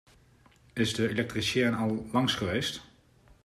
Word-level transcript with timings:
Is 0.73 0.93
de 0.93 1.09
elektricien 1.09 1.73
al 1.73 2.07
lang 2.11 2.31
geweest? 2.33 2.81